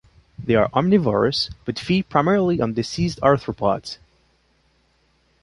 [0.43, 3.99] They are omnivorous, but feed primarily on deceased arthropods.